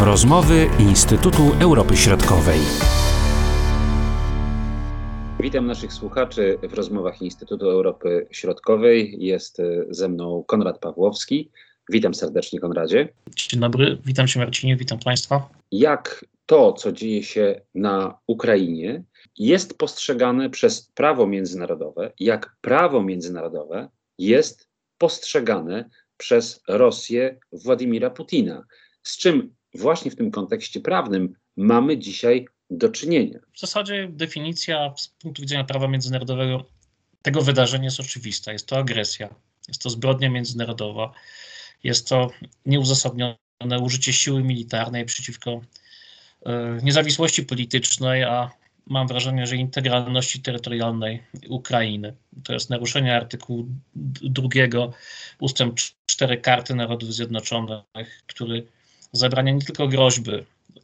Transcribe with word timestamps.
Rozmowy 0.00 0.66
Instytutu 0.78 1.42
Europy 1.60 1.96
Środkowej. 1.96 2.58
Witam 5.40 5.66
naszych 5.66 5.92
słuchaczy 5.92 6.58
w 6.62 6.74
rozmowach 6.74 7.22
Instytutu 7.22 7.70
Europy 7.70 8.26
Środkowej. 8.30 9.16
Jest 9.18 9.60
e, 9.60 9.64
ze 9.90 10.08
mną 10.08 10.44
Konrad 10.46 10.78
Pawłowski. 10.78 11.50
Witam 11.88 12.14
serdecznie, 12.14 12.60
Konradzie. 12.60 13.08
Dzień 13.36 13.60
dobry, 13.60 13.98
witam 14.04 14.26
Cię 14.26 14.40
Marcinie, 14.40 14.76
witam 14.76 14.98
Państwa. 14.98 15.48
Jak 15.72 16.24
to, 16.46 16.72
co 16.72 16.92
dzieje 16.92 17.22
się 17.22 17.60
na 17.74 18.18
Ukrainie, 18.26 19.02
jest 19.38 19.78
postrzegane 19.78 20.50
przez 20.50 20.90
prawo 20.94 21.26
międzynarodowe, 21.26 22.12
jak 22.20 22.56
prawo 22.60 23.02
międzynarodowe 23.02 23.88
jest 24.18 24.68
postrzegane 24.98 25.90
przez 26.16 26.60
Rosję 26.68 27.38
Władimira 27.52 28.10
Putina. 28.10 28.64
Z 29.02 29.18
czym 29.18 29.57
właśnie 29.74 30.10
w 30.10 30.16
tym 30.16 30.30
kontekście 30.30 30.80
prawnym 30.80 31.34
mamy 31.56 31.98
dzisiaj 31.98 32.46
do 32.70 32.88
czynienia. 32.88 33.38
W 33.54 33.60
zasadzie 33.60 34.08
definicja 34.12 34.94
z 34.96 35.08
punktu 35.08 35.42
widzenia 35.42 35.64
prawa 35.64 35.88
międzynarodowego 35.88 36.64
tego 37.22 37.42
wydarzenia 37.42 37.84
jest 37.84 38.00
oczywista. 38.00 38.52
Jest 38.52 38.66
to 38.66 38.78
agresja, 38.78 39.34
jest 39.68 39.82
to 39.82 39.90
zbrodnia 39.90 40.30
międzynarodowa, 40.30 41.12
jest 41.84 42.08
to 42.08 42.30
nieuzasadnione 42.66 43.36
użycie 43.82 44.12
siły 44.12 44.42
militarnej 44.42 45.04
przeciwko 45.04 45.60
e, 46.46 46.78
niezawisłości 46.82 47.42
politycznej, 47.42 48.24
a 48.24 48.50
mam 48.86 49.08
wrażenie, 49.08 49.46
że 49.46 49.56
integralności 49.56 50.42
terytorialnej 50.42 51.22
Ukrainy. 51.48 52.14
To 52.44 52.52
jest 52.52 52.70
naruszenie 52.70 53.16
artykułu 53.16 53.66
drugiego 54.22 54.92
ustęp 55.40 55.80
4 56.06 56.36
Karty 56.36 56.74
Narodów 56.74 57.14
Zjednoczonych, 57.14 58.22
który 58.26 58.66
zabrania 59.12 59.52
nie 59.52 59.62
tylko 59.62 59.88
groźby, 59.88 60.32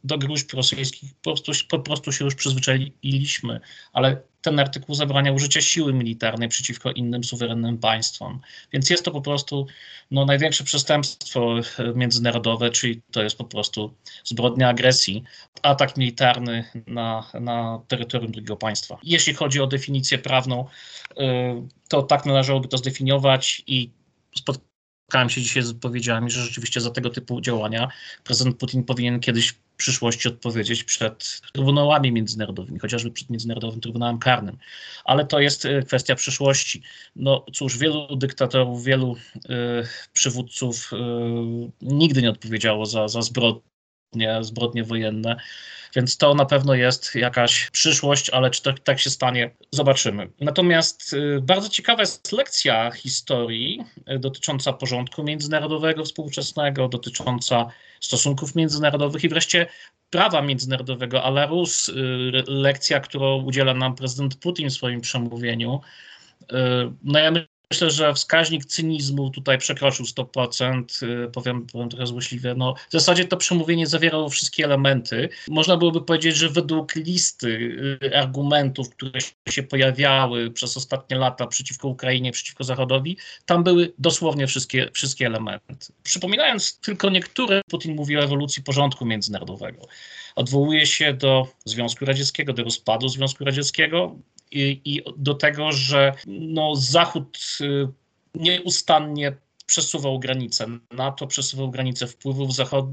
do 0.03 0.17
gruźb 0.17 0.53
rosyjskich 0.53 1.13
po 1.13 1.21
prostu, 1.21 1.51
po 1.69 1.79
prostu 1.79 2.11
się 2.11 2.25
już 2.25 2.35
przyzwyczailiśmy, 2.35 3.59
ale 3.93 4.21
ten 4.41 4.59
artykuł 4.59 4.95
zabrania 4.95 5.31
użycia 5.31 5.61
siły 5.61 5.93
militarnej 5.93 6.49
przeciwko 6.49 6.91
innym 6.91 7.23
suwerennym 7.23 7.77
państwom. 7.77 8.39
Więc 8.73 8.89
jest 8.89 9.05
to 9.05 9.11
po 9.11 9.21
prostu 9.21 9.67
no, 10.11 10.25
największe 10.25 10.63
przestępstwo 10.63 11.55
międzynarodowe, 11.95 12.69
czyli 12.69 13.01
to 13.11 13.23
jest 13.23 13.37
po 13.37 13.43
prostu 13.43 13.93
zbrodnia 14.23 14.69
agresji, 14.69 15.23
atak 15.61 15.97
militarny 15.97 16.63
na, 16.87 17.31
na 17.41 17.81
terytorium 17.87 18.31
drugiego 18.31 18.55
państwa. 18.55 18.97
Jeśli 19.03 19.33
chodzi 19.33 19.61
o 19.61 19.67
definicję 19.67 20.17
prawną, 20.17 20.65
y, 21.11 21.15
to 21.89 22.03
tak 22.03 22.25
należałoby 22.25 22.67
to 22.67 22.77
zdefiniować 22.77 23.63
i 23.67 23.89
spotkać 24.35 24.74
spotkałem 25.05 25.29
się 25.29 25.41
dzisiaj 25.41 25.63
z 25.63 25.71
wypowiedziami, 25.71 26.31
że 26.31 26.41
rzeczywiście 26.41 26.81
za 26.81 26.91
tego 26.91 27.09
typu 27.09 27.41
działania 27.41 27.87
prezydent 28.23 28.57
Putin 28.57 28.83
powinien 28.83 29.19
kiedyś 29.19 29.49
w 29.49 29.59
przyszłości 29.77 30.27
odpowiedzieć 30.27 30.83
przed 30.83 31.41
trybunałami 31.53 32.11
międzynarodowymi, 32.11 32.79
chociażby 32.79 33.11
przed 33.11 33.29
Międzynarodowym 33.29 33.81
Trybunałem 33.81 34.19
Karnym. 34.19 34.57
Ale 35.05 35.25
to 35.25 35.39
jest 35.39 35.65
e, 35.65 35.83
kwestia 35.83 36.15
przyszłości. 36.15 36.81
No 37.15 37.45
cóż, 37.53 37.77
wielu 37.77 38.15
dyktatorów, 38.15 38.83
wielu 38.83 39.15
y, 39.35 39.49
przywódców 40.13 40.91
y, 40.93 40.97
nigdy 41.81 42.21
nie 42.21 42.29
odpowiedziało 42.29 42.85
za, 42.85 43.07
za 43.07 43.21
zbrodnie, 43.21 43.74
zbrodnie 44.41 44.83
wojenne. 44.83 45.35
Więc 45.95 46.17
to 46.17 46.33
na 46.33 46.45
pewno 46.45 46.73
jest 46.73 47.15
jakaś 47.15 47.69
przyszłość, 47.71 48.29
ale 48.29 48.51
czy 48.51 48.61
to, 48.61 48.73
tak 48.73 48.99
się 48.99 49.09
stanie, 49.09 49.51
zobaczymy. 49.71 50.29
Natomiast 50.39 51.13
y, 51.13 51.41
bardzo 51.41 51.69
ciekawa 51.69 52.01
jest 52.01 52.31
lekcja 52.31 52.91
historii 52.91 53.79
y, 54.11 54.19
dotycząca 54.19 54.73
porządku 54.73 55.23
międzynarodowego 55.23 56.05
współczesnego, 56.05 56.87
dotycząca 56.87 57.65
stosunków 57.99 58.55
międzynarodowych 58.55 59.23
i 59.23 59.29
wreszcie 59.29 59.67
prawa 60.09 60.41
międzynarodowego, 60.41 61.23
a 61.23 61.45
Rus, 61.45 61.89
y, 61.89 61.93
lekcja, 62.47 62.99
którą 62.99 63.43
udziela 63.43 63.73
nam 63.73 63.95
prezydent 63.95 64.35
Putin 64.35 64.69
w 64.69 64.73
swoim 64.73 65.01
przemówieniu. 65.01 65.81
No 67.03 67.19
ja 67.19 67.31
Myślę, 67.71 67.91
że 67.91 68.13
wskaźnik 68.13 68.65
cynizmu 68.65 69.29
tutaj 69.29 69.57
przekroczył 69.57 70.05
100%, 70.05 71.03
y, 71.03 71.31
powiem, 71.31 71.67
powiem 71.67 71.89
trochę 71.89 72.07
złośliwie. 72.07 72.55
No, 72.57 72.73
w 72.89 72.91
zasadzie 72.91 73.25
to 73.25 73.37
przemówienie 73.37 73.87
zawierało 73.87 74.29
wszystkie 74.29 74.65
elementy. 74.65 75.29
Można 75.47 75.77
byłoby 75.77 76.01
powiedzieć, 76.01 76.35
że 76.35 76.49
według 76.49 76.95
listy 76.95 77.47
y, 78.03 78.17
argumentów, 78.17 78.89
które 78.89 79.19
się 79.49 79.63
pojawiały 79.63 80.51
przez 80.51 80.77
ostatnie 80.77 81.17
lata 81.17 81.47
przeciwko 81.47 81.87
Ukrainie, 81.87 82.31
przeciwko 82.31 82.63
Zachodowi, 82.63 83.17
tam 83.45 83.63
były 83.63 83.93
dosłownie 83.97 84.47
wszystkie, 84.47 84.89
wszystkie 84.93 85.25
elementy. 85.25 85.93
Przypominając 86.03 86.79
tylko 86.79 87.09
niektóre, 87.09 87.61
Putin 87.69 87.95
mówi 87.95 88.17
o 88.17 88.23
ewolucji 88.23 88.63
porządku 88.63 89.05
międzynarodowego. 89.05 89.87
Odwołuje 90.35 90.85
się 90.85 91.13
do 91.13 91.47
Związku 91.65 92.05
Radzieckiego, 92.05 92.53
do 92.53 92.63
rozpadu 92.63 93.09
Związku 93.09 93.45
Radzieckiego, 93.45 94.15
i, 94.51 94.81
i 94.85 95.01
do 95.17 95.33
tego, 95.33 95.71
że 95.71 96.13
no, 96.27 96.75
Zachód 96.75 97.39
y, 97.61 97.87
nieustannie 98.35 99.37
przesuwał 99.65 100.19
granice 100.19 100.67
NATO, 100.91 101.27
przesuwał 101.27 101.71
granice 101.71 102.07
wpływów 102.07 102.49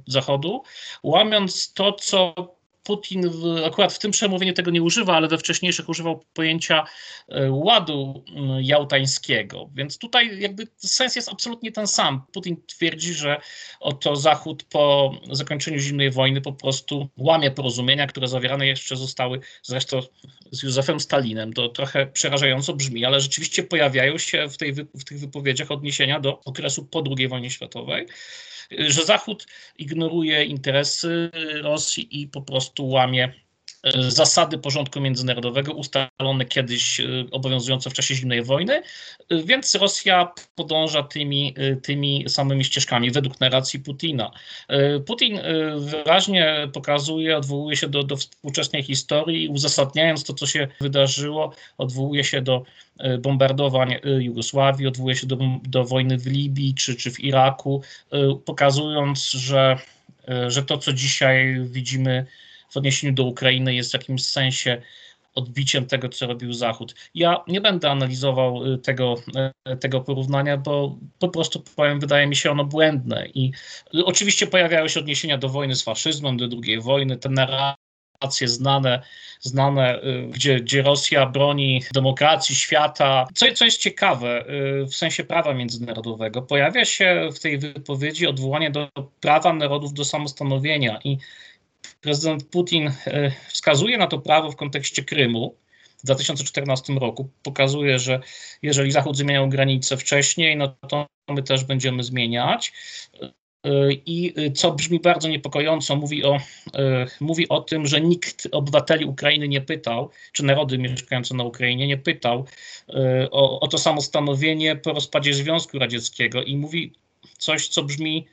Zachodu, 0.07 0.63
łamiąc 1.03 1.73
to, 1.73 1.93
co 1.93 2.35
Putin 2.83 3.31
w, 3.31 3.65
akurat 3.67 3.93
w 3.93 3.99
tym 3.99 4.11
przemówieniu 4.11 4.53
tego 4.53 4.71
nie 4.71 4.83
używa, 4.83 5.17
ale 5.17 5.29
we 5.29 5.39
wcześniejszych 5.39 5.89
używał 5.89 6.25
pojęcia 6.35 6.85
e, 7.29 7.51
ładu 7.51 8.25
jałtańskiego. 8.61 9.71
Więc 9.75 9.99
tutaj 9.99 10.41
jakby 10.41 10.67
sens 10.77 11.17
jest 11.17 11.29
absolutnie 11.29 11.73
ten 11.73 11.87
sam. 11.87 12.23
Putin 12.33 12.57
twierdzi, 12.67 13.15
że 13.15 13.41
oto 13.81 14.17
Zachód 14.17 14.65
po 14.65 15.15
zakończeniu 15.31 15.79
zimnej 15.79 16.11
wojny 16.11 16.41
po 16.41 16.53
prostu 16.53 17.09
łamie 17.17 17.51
porozumienia, 17.51 18.07
które 18.07 18.29
zawierane 18.29 18.67
jeszcze 18.67 18.97
zostały 18.97 19.41
zresztą 19.63 20.01
z 20.51 20.63
Józefem 20.63 21.01
Stalinem. 21.01 21.53
To 21.53 21.69
trochę 21.69 22.07
przerażająco 22.07 22.75
brzmi, 22.75 23.05
ale 23.05 23.21
rzeczywiście 23.21 23.63
pojawiają 23.63 24.19
się 24.19 24.49
w, 24.49 24.57
tej, 24.57 24.73
w 24.75 25.05
tych 25.05 25.21
wypowiedziach 25.21 25.71
odniesienia 25.71 26.21
do 26.21 26.41
okresu 26.45 26.85
po 26.85 27.05
II 27.17 27.29
wojnie 27.29 27.51
światowej 27.51 28.07
że 28.79 29.05
Zachód 29.05 29.47
ignoruje 29.79 30.45
interesy 30.45 31.31
Rosji 31.63 32.21
i 32.23 32.29
po 32.29 32.43
prostu 32.43 32.89
łamie 32.89 33.33
zasady 34.09 34.59
porządku 34.59 35.01
międzynarodowego 35.01 35.73
ustalone 35.73 36.45
kiedyś 36.49 37.01
e, 37.01 37.05
obowiązujące 37.31 37.91
w 37.91 37.93
czasie 37.93 38.15
zimnej 38.15 38.43
wojny, 38.43 38.73
e, 38.73 38.83
więc 39.45 39.75
Rosja 39.75 40.33
podąża 40.55 41.03
tymi, 41.03 41.55
tymi 41.83 42.25
samymi 42.29 42.65
ścieżkami 42.65 43.11
według 43.11 43.41
narracji 43.41 43.81
Putina. 43.81 44.31
Putin 45.07 45.41
wyraźnie 45.77 46.69
pokazuje, 46.73 47.37
odwołuje 47.37 47.77
się 47.77 47.89
do, 47.89 48.03
do 48.03 48.17
współczesnej 48.17 48.83
historii, 48.83 49.49
uzasadniając 49.49 50.25
to, 50.25 50.35
co 50.35 50.47
się 50.47 50.69
wydarzyło, 50.81 51.53
odwołuje 51.79 52.25
się 52.25 52.43
do 52.43 52.63
bombardowań 53.19 53.95
Jugosławii, 54.19 54.87
odwołuje 54.87 55.17
się 55.17 55.27
do, 55.27 55.39
do 55.63 55.85
wojny 55.85 56.19
w 56.19 56.27
Libii 56.27 56.75
czy, 56.75 56.97
czy 56.97 57.11
w 57.11 57.21
Iraku, 57.21 57.83
pokazując, 58.45 59.31
że, 59.31 59.79
że 60.49 60.63
to, 60.63 60.79
co 60.79 60.93
dzisiaj 60.93 61.61
widzimy 61.65 62.27
w 62.73 62.77
odniesieniu 62.77 63.13
do 63.13 63.25
Ukrainy, 63.25 63.75
jest 63.75 63.91
w 63.91 63.95
jakimś 63.95 64.25
sensie 64.25 64.83
odbiciem 65.35 65.87
tego, 65.87 66.09
co 66.09 66.27
robił 66.27 66.53
Zachód. 66.53 66.95
Ja 67.15 67.45
nie 67.49 67.61
będę 67.61 67.91
analizował 67.91 68.79
tego, 68.79 69.15
tego 69.81 70.01
porównania, 70.01 70.57
bo 70.57 70.97
po 71.19 71.29
prostu 71.29 71.65
powiem, 71.77 72.01
wydaje 72.01 72.27
mi 72.27 72.37
się 72.37 72.51
ono 72.51 72.65
błędne. 72.65 73.27
I 73.35 73.53
oczywiście 74.05 74.47
pojawiają 74.47 74.89
się 74.89 75.01
odniesienia 75.01 75.39
do 75.39 75.49
wojny 75.49 75.77
z 75.77 75.83
faszyzmem, 75.83 76.37
do 76.37 76.49
II 76.65 76.81
wojny, 76.81 77.17
te 77.17 77.29
narracje 77.29 78.49
znane 78.49 79.03
znane, 79.43 80.03
y, 80.03 80.27
gdzie, 80.31 80.61
gdzie 80.61 80.83
Rosja 80.83 81.27
broni 81.27 81.83
demokracji, 81.95 82.55
świata. 82.55 83.27
Co, 83.35 83.47
co 83.55 83.65
jest 83.65 83.81
ciekawe 83.81 84.45
y, 84.83 84.87
w 84.87 84.95
sensie 84.95 85.25
prawa 85.25 85.55
międzynarodowego, 85.55 86.43
pojawia 86.43 86.85
się 86.85 87.29
w 87.35 87.41
tej 87.41 87.59
wypowiedzi 87.59 88.27
odwołanie 88.27 88.71
do 88.71 88.89
prawa 89.21 89.53
narodów 89.53 89.93
do 89.93 90.05
samostanowienia 90.05 90.99
i 91.05 91.19
prezydent 92.03 92.45
Putin 92.45 92.89
y, 92.89 92.93
wskazuje 93.49 93.99
na 93.99 94.07
to 94.07 94.19
prawo 94.19 94.51
w 94.51 94.57
kontekście 94.57 95.03
Krymu, 95.03 95.55
w 95.99 96.05
2014 96.05 96.93
roku. 96.93 97.29
Pokazuje, 97.43 97.99
że 97.99 98.21
jeżeli 98.63 98.93
Zachód 98.93 99.17
zmieniał 99.17 99.49
granice 99.49 99.97
wcześniej, 99.97 100.57
no 100.57 100.69
to 100.89 101.07
my 101.29 101.43
też 101.43 101.65
będziemy 101.65 102.03
zmieniać. 102.03 102.73
I 104.07 104.35
y, 104.39 104.53
co 104.53 104.73
brzmi 104.73 105.01
bardzo 105.01 105.29
niepokojąco, 105.29 105.97
mówi 105.97 106.25
o, 106.25 106.39
mówi 107.21 107.49
o 107.49 107.61
tym, 107.61 107.87
że 107.87 108.01
nikt 108.01 108.49
obywateli 108.53 109.05
Ukrainy 109.05 109.49
nie 109.49 109.61
pytał, 109.61 110.11
czy 110.33 110.45
narody 110.45 110.79
mieszkające 110.79 111.35
na 111.35 111.45
Ukrainie 111.45 111.87
nie 111.87 111.97
pytał 111.97 112.47
o, 113.31 113.61
o 113.61 113.69
to 113.69 113.79
samo 113.79 114.01
stanowienie 114.01 114.77
po 114.77 114.93
rozpadzie 114.93 115.35
Związku 115.35 115.79
Radzieckiego 115.79 116.43
i 116.43 116.57
mówi 116.57 116.93
coś, 117.39 117.69
co 117.69 117.83
brzmi 117.83 118.27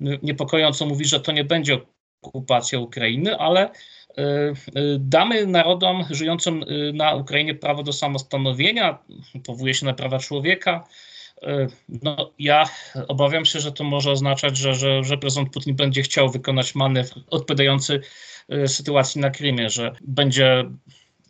niepokojąco, 0.00 0.86
mówi, 0.86 1.04
że 1.04 1.20
to 1.20 1.32
nie 1.32 1.44
będzie 1.44 1.80
okupacja 2.26 2.78
Ukrainy, 2.78 3.38
ale 3.38 3.70
damy 4.98 5.46
narodom 5.46 6.04
żyjącym 6.10 6.64
na 6.94 7.14
Ukrainie 7.14 7.54
prawo 7.54 7.82
do 7.82 7.92
samostanowienia, 7.92 8.98
powołuje 9.44 9.74
się 9.74 9.86
na 9.86 9.94
prawa 9.94 10.18
człowieka, 10.18 10.84
No, 12.02 12.30
ja 12.38 12.64
obawiam 13.08 13.44
się, 13.44 13.60
że 13.60 13.72
to 13.72 13.84
może 13.84 14.10
oznaczać, 14.10 14.56
że, 14.56 14.74
że, 14.74 15.04
że 15.04 15.18
prezydent 15.18 15.52
Putin 15.52 15.76
będzie 15.76 16.02
chciał 16.02 16.30
wykonać 16.30 16.74
manewr 16.74 17.20
odpowiadający 17.30 18.00
sytuacji 18.66 19.20
na 19.20 19.30
Krymie, 19.30 19.70
że 19.70 19.92
będzie 20.00 20.64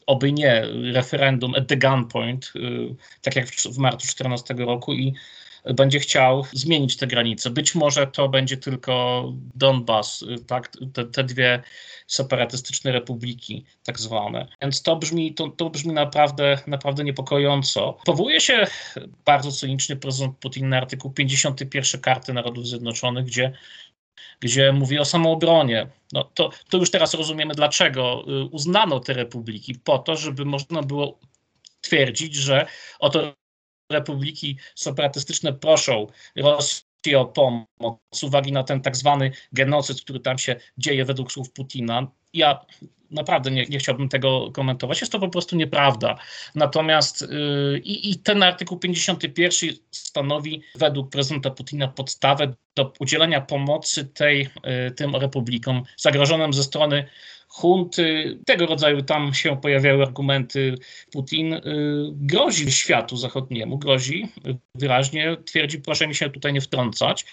oby 0.06 0.32
nie 0.32 0.67
referendum 0.93 1.55
at 1.55 1.69
the 1.69 1.76
gunpoint, 1.76 2.52
tak 3.23 3.37
jak 3.37 3.46
w 3.46 3.79
marcu 3.79 4.06
2014 4.06 4.55
roku 4.55 4.94
i 4.94 5.14
będzie 5.64 6.00
chciał 6.00 6.44
zmienić 6.52 6.96
te 6.96 7.06
granice. 7.06 7.50
Być 7.50 7.75
może 7.75 8.06
to 8.06 8.28
będzie 8.28 8.56
tylko 8.56 9.25
Donbas, 9.55 10.25
tak, 10.46 10.72
te, 10.93 11.05
te 11.05 11.25
dwie 11.25 11.62
separatystyczne 12.06 12.93
republiki, 12.93 13.64
tak 13.84 14.00
zwane. 14.00 14.49
Więc 14.62 14.82
to 14.82 14.96
brzmi, 14.96 15.34
to, 15.34 15.49
to 15.49 15.70
brzmi 15.70 15.93
naprawdę, 15.93 16.58
naprawdę 16.66 17.05
niepokojąco. 17.05 17.99
Powołuje 18.05 18.40
się 18.40 18.66
bardzo 19.25 19.52
cynicznie 19.52 19.96
prezydent 19.96 20.38
Putin 20.38 20.69
na 20.69 20.76
artykuł 20.76 21.11
51 21.11 22.00
Karty 22.00 22.32
Narodów 22.32 22.67
Zjednoczonych, 22.67 23.25
gdzie 23.25 23.52
gdzie 24.40 24.72
mówi 24.72 24.99
o 24.99 25.05
samoobronie. 25.05 25.87
No 26.12 26.25
to, 26.25 26.50
to 26.70 26.78
już 26.78 26.90
teraz 26.90 27.14
rozumiemy, 27.14 27.55
dlaczego 27.55 28.25
y, 28.28 28.44
uznano 28.44 29.00
te 29.00 29.12
republiki, 29.12 29.75
po 29.75 29.99
to, 29.99 30.17
żeby 30.17 30.44
można 30.44 30.82
było 30.82 31.19
twierdzić, 31.81 32.34
że 32.34 32.67
oto 32.99 33.34
republiki 33.90 34.58
separatystyczne 34.75 35.52
proszą 35.52 36.06
Rosję 36.36 36.84
o 37.16 37.25
pomoc 37.25 37.98
z 38.14 38.22
uwagi 38.22 38.52
na 38.52 38.62
ten 38.64 38.81
tak 38.81 38.96
zwany 38.96 39.31
genocyd, 39.52 40.00
który 40.00 40.20
tam 40.20 40.38
się 40.38 40.56
dzieje 40.78 41.04
według 41.04 41.32
słów 41.32 41.52
Putina. 41.52 42.06
Ja 42.34 42.60
naprawdę 43.10 43.50
nie, 43.50 43.64
nie 43.64 43.78
chciałbym 43.78 44.08
tego 44.08 44.50
komentować. 44.52 45.00
Jest 45.00 45.12
to 45.12 45.19
po 45.19 45.28
prostu 45.28 45.56
nieprawda. 45.56 46.19
Natomiast 46.54 47.22
yy, 47.22 47.81
i 47.84 48.19
ten 48.19 48.42
artykuł 48.42 48.78
51 48.78 49.70
stanowi 49.90 50.62
według 50.75 51.10
prezydenta 51.10 51.50
Putina 51.50 51.88
podstawę 51.88 52.54
do 52.76 52.92
udzielenia 53.00 53.40
pomocy 53.40 54.04
tej, 54.04 54.38
yy, 54.38 54.90
tym 54.90 55.16
republikom 55.16 55.82
zagrożonym 55.96 56.52
ze 56.52 56.62
strony 56.62 57.04
hunty, 57.54 58.38
tego 58.46 58.66
rodzaju 58.66 59.02
tam 59.02 59.34
się 59.34 59.60
pojawiały 59.60 60.02
argumenty. 60.02 60.75
Putin 61.12 61.54
y, 61.54 61.60
grozi 62.12 62.72
światu 62.72 63.16
zachodniemu, 63.16 63.78
grozi 63.78 64.28
wyraźnie, 64.75 65.36
twierdzi, 65.44 65.78
proszę 65.78 66.08
mi 66.08 66.14
się 66.14 66.31
tutaj 66.31 66.52
nie 66.52 66.60
wtrącać, 66.60 67.25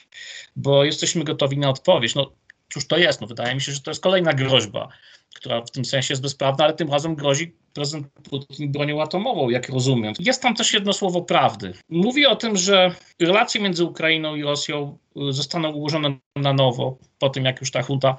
bo 0.55 0.83
jesteśmy 0.83 1.23
gotowi 1.23 1.57
na 1.57 1.69
odpowiedź. 1.69 2.15
No 2.15 2.31
cóż 2.73 2.87
to 2.87 2.97
jest? 2.97 3.21
No, 3.21 3.27
wydaje 3.27 3.55
mi 3.55 3.61
się, 3.61 3.71
że 3.71 3.81
to 3.81 3.91
jest 3.91 4.03
kolejna 4.03 4.33
groźba, 4.33 4.87
która 5.35 5.61
w 5.61 5.71
tym 5.71 5.85
sensie 5.85 6.11
jest 6.11 6.21
bezprawna, 6.21 6.63
ale 6.63 6.73
tym 6.73 6.91
razem 6.91 7.15
grozi 7.15 7.55
prezydent 7.73 8.07
Putin 8.29 8.71
bronią 8.71 9.01
atomową, 9.01 9.49
jak 9.49 9.69
rozumiem. 9.69 10.13
Jest 10.19 10.41
tam 10.41 10.55
też 10.55 10.73
jedno 10.73 10.93
słowo 10.93 11.21
prawdy. 11.21 11.73
Mówi 11.89 12.25
o 12.25 12.35
tym, 12.35 12.57
że 12.57 12.95
relacje 13.19 13.61
między 13.61 13.85
Ukrainą 13.85 14.35
i 14.35 14.43
Rosją 14.43 14.97
y, 15.29 15.33
zostaną 15.33 15.71
ułożone 15.71 16.17
na 16.35 16.53
nowo, 16.53 16.97
po 17.19 17.29
tym 17.29 17.45
jak 17.45 17.61
już 17.61 17.71
ta 17.71 17.81
hunta 17.81 18.17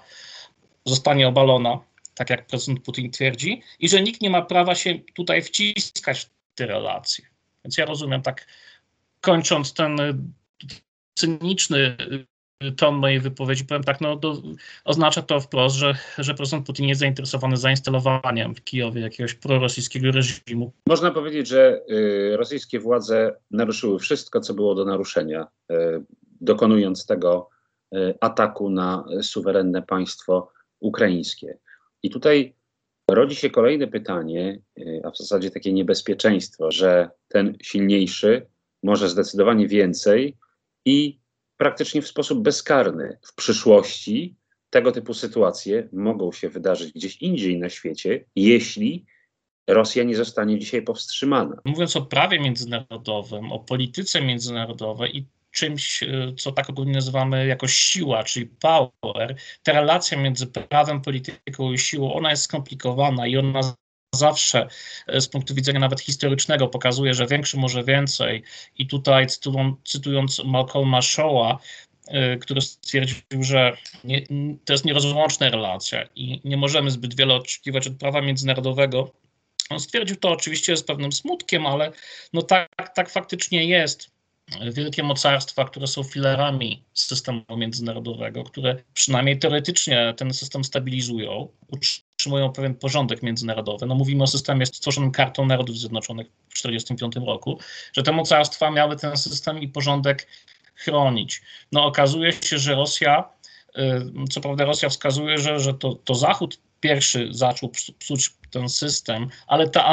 zostanie 0.87 1.29
obalona 1.29 1.81
tak 2.15 2.31
jak 2.31 2.47
prezydent 2.47 2.85
Putin 2.85 3.11
twierdzi, 3.11 3.63
i 3.79 3.89
że 3.89 4.03
nikt 4.03 4.21
nie 4.21 4.31
ma 4.31 4.43
prawa 4.43 4.75
się 4.75 4.99
tutaj 5.15 5.43
wciskać 5.43 6.21
w 6.21 6.29
te 6.55 6.67
relacje. 6.67 7.27
Więc 7.65 7.77
ja 7.77 7.85
rozumiem 7.85 8.23
tak, 8.23 8.47
kończąc 9.21 9.75
ten 9.75 10.01
y, 10.01 10.15
cyniczny 11.15 11.79
y, 11.79 12.32
ton 12.77 12.95
mojej 12.95 13.21
wypowiedzi, 13.21 13.65
powiem 13.65 13.85
tak, 13.85 14.01
no 14.01 14.17
do, 14.17 14.43
oznacza 14.85 15.23
to 15.23 15.41
wprost, 15.41 15.77
że, 15.77 15.95
że 16.19 16.35
prezydent 16.35 16.67
Putin 16.67 16.89
jest 16.89 17.01
zainteresowany 17.01 17.57
zainstalowaniem 17.57 18.55
w 18.55 18.65
Kijowie 18.65 19.01
jakiegoś 19.01 19.35
prorosyjskiego 19.35 20.11
reżimu. 20.11 20.73
Można 20.87 21.11
powiedzieć, 21.11 21.49
że 21.49 21.81
y, 21.91 22.37
rosyjskie 22.37 22.81
władze 22.81 23.37
naruszyły 23.51 23.99
wszystko, 23.99 24.41
co 24.41 24.55
było 24.55 24.75
do 24.75 24.85
naruszenia, 24.85 25.47
y, 25.71 25.75
dokonując 26.41 27.07
tego 27.07 27.49
y, 27.95 28.15
ataku 28.21 28.71
na 28.71 29.05
suwerenne 29.23 29.83
państwo 29.83 30.53
ukraińskie. 30.81 31.59
I 32.03 32.11
tutaj 32.11 32.55
rodzi 33.11 33.37
się 33.37 33.51
kolejne 33.51 33.87
pytanie, 33.87 34.61
y, 34.79 35.01
a 35.05 35.11
w 35.11 35.19
zasadzie 35.19 35.51
takie 35.51 35.73
niebezpieczeństwo, 35.73 36.71
że 36.71 37.11
ten 37.29 37.57
silniejszy 37.63 38.47
może 38.83 39.09
zdecydowanie 39.09 39.69
więcej 39.69 40.37
i 40.85 41.22
praktycznie 41.63 42.03
w 42.03 42.09
sposób 42.09 42.43
bezkarny 42.43 43.19
w 43.23 43.35
przyszłości 43.35 44.37
tego 44.71 44.93
typu 44.93 45.15
sytuacje 45.15 45.89
mogą 45.93 46.33
się 46.33 46.49
wydarzyć 46.49 46.93
gdzieś 46.93 47.17
indziej 47.17 47.59
na 47.59 47.69
świecie, 47.69 48.25
jeśli 48.37 49.07
Rosja 49.69 50.05
nie 50.05 50.17
zostanie 50.17 50.59
dzisiaj 50.59 50.83
powstrzymana. 50.83 51.57
Mówiąc 51.65 51.97
o 51.97 52.03
prawie 52.03 52.41
międzynarodowym, 52.41 53.53
o 53.53 53.59
polityce 53.59 54.23
międzynarodowej 54.23 55.17
i 55.17 55.27
czymś, 55.51 56.03
e, 56.03 56.33
co 56.39 56.53
tak 56.53 56.71
ogólnie 56.71 56.93
nazywamy 56.93 57.47
jako 57.47 57.69
siła, 57.69 58.25
czyli 58.25 58.47
power, 58.47 59.37
ta 59.63 59.73
relacja 59.73 60.19
między 60.19 60.47
prawem, 60.47 61.01
polityką 61.01 61.73
i 61.73 61.79
siłą, 61.79 62.15
ona 62.15 62.31
jest 62.31 62.43
skomplikowana 62.43 63.27
i 63.27 63.37
ona 63.37 63.75
zawsze 64.15 64.69
e, 65.07 65.21
z 65.21 65.29
punktu 65.29 65.55
widzenia 65.55 65.81
nawet 65.81 66.01
historycznego 66.01 66.69
pokazuje, 66.69 67.15
że 67.15 67.27
większy 67.27 67.57
może 67.57 67.85
więcej. 67.85 68.43
I 68.79 68.87
tutaj 68.87 69.27
cytując 69.85 70.45
Malcolma 70.45 71.03
Showa, 71.03 71.59
e, 72.09 72.37
który 72.37 72.61
stwierdził, 72.61 73.17
że 73.41 73.77
nie, 74.05 74.27
to 74.65 74.73
jest 74.73 74.85
nierozłączna 74.85 75.51
relacja 75.51 76.09
i 76.17 76.41
nie 76.45 76.57
możemy 76.57 76.91
zbyt 76.91 77.17
wiele 77.17 77.35
oczekiwać 77.35 77.87
od 77.87 77.97
prawa 77.97 78.21
międzynarodowego. 78.21 79.13
On 79.71 79.81
stwierdził 79.81 80.17
to 80.17 80.31
oczywiście 80.31 80.77
z 80.77 80.83
pewnym 80.83 81.13
smutkiem, 81.13 81.67
ale 81.67 81.93
no 82.33 82.43
tak, 82.43 82.69
tak 82.95 83.11
faktycznie 83.11 83.65
jest 83.65 84.11
wielkie 84.73 85.03
mocarstwa, 85.03 85.65
które 85.65 85.87
są 85.87 86.03
filarami 86.03 86.85
systemu 86.95 87.43
międzynarodowego, 87.57 88.45
które 88.45 88.77
przynajmniej 88.95 89.39
teoretycznie 89.39 90.15
ten 90.17 90.35
system 90.35 90.65
stabilizują, 90.65 91.49
utrzymują 91.69 92.53
pewien 92.53 92.75
porządek 92.75 93.23
międzynarodowy. 93.23 93.87
No 93.87 93.95
mówimy 93.95 94.23
o 94.23 94.27
systemie 94.27 94.67
stworzonym 94.67 95.11
kartą 95.11 95.47
Narodów 95.47 95.79
Zjednoczonych 95.79 96.27
w 96.27 96.55
1945 96.55 97.27
roku, 97.27 97.59
że 97.93 98.03
te 98.03 98.13
mocarstwa 98.13 98.71
miały 98.71 98.97
ten 98.97 99.17
system 99.17 99.59
i 99.59 99.69
porządek 99.69 100.29
chronić. 100.75 101.43
No 101.73 101.85
okazuje 101.85 102.33
się, 102.33 102.59
że 102.59 102.75
Rosja, 102.75 103.29
y, 103.79 104.29
co 104.31 104.41
prawda 104.41 104.65
Rosja 104.65 104.89
wskazuje, 104.89 105.39
że, 105.39 105.61
że 105.61 105.75
to, 105.75 105.95
to 105.95 106.15
Zachód 106.15 106.61
pierwszy 106.81 107.29
zaczął 107.31 107.71
psuć 107.99 108.31
ten 108.51 108.69
system, 108.69 109.29
ale 109.47 109.69
te 109.69 109.85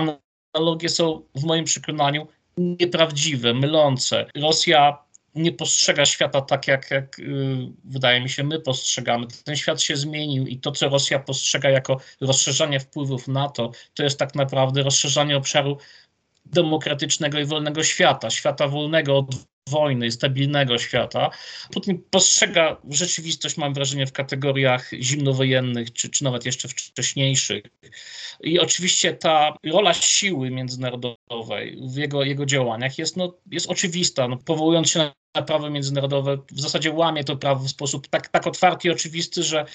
analogie 0.55 0.89
są 0.89 1.21
w 1.35 1.43
moim 1.43 1.65
przekonaniu 1.65 2.27
nieprawdziwe, 2.59 3.53
mylące. 3.53 4.25
Rosja 4.35 4.97
nie 5.35 5.51
postrzega 5.51 6.05
świata 6.05 6.41
tak, 6.41 6.67
jak, 6.67 6.91
jak 6.91 7.17
yy, 7.17 7.71
wydaje 7.83 8.21
mi 8.21 8.29
się, 8.29 8.43
my 8.43 8.59
postrzegamy. 8.59 9.27
Ten 9.43 9.55
świat 9.55 9.81
się 9.81 9.97
zmienił 9.97 10.47
i 10.47 10.57
to, 10.57 10.71
co 10.71 10.89
Rosja 10.89 11.19
postrzega 11.19 11.69
jako 11.69 11.99
rozszerzanie 12.21 12.79
wpływów 12.79 13.27
NATO, 13.27 13.71
to 13.93 14.03
jest 14.03 14.19
tak 14.19 14.35
naprawdę 14.35 14.83
rozszerzanie 14.83 15.37
obszaru 15.37 15.77
demokratycznego 16.45 17.39
i 17.39 17.45
wolnego 17.45 17.83
świata, 17.83 18.29
świata 18.29 18.67
wolnego 18.67 19.17
od 19.17 19.27
wojny, 19.69 20.11
stabilnego 20.11 20.77
świata. 20.77 21.29
Putin 21.73 22.03
postrzega 22.09 22.77
rzeczywistość, 22.89 23.57
mam 23.57 23.73
wrażenie, 23.73 24.07
w 24.07 24.11
kategoriach 24.11 24.91
zimnowojennych, 24.93 25.93
czy, 25.93 26.09
czy 26.09 26.23
nawet 26.23 26.45
jeszcze 26.45 26.67
wcześniejszych. 26.67 27.63
I 28.43 28.59
oczywiście 28.59 29.13
ta 29.13 29.53
rola 29.65 29.93
siły 29.93 30.51
międzynarodowej 30.51 31.77
w 31.93 31.97
jego, 31.97 32.23
jego 32.23 32.45
działaniach 32.45 32.97
jest, 32.97 33.17
no, 33.17 33.33
jest 33.51 33.69
oczywista. 33.69 34.27
No, 34.27 34.37
powołując 34.37 34.89
się 34.89 35.11
na 35.35 35.41
prawo 35.41 35.69
międzynarodowe, 35.69 36.37
w 36.51 36.61
zasadzie 36.61 36.91
łamie 36.91 37.23
to 37.23 37.35
prawo 37.35 37.63
w 37.63 37.69
sposób 37.69 38.07
tak, 38.07 38.27
tak 38.27 38.47
otwarty 38.47 38.87
i 38.87 38.91
oczywisty, 38.91 39.43
że 39.43 39.65